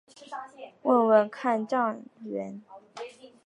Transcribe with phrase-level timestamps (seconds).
[0.81, 2.59] 问问看站员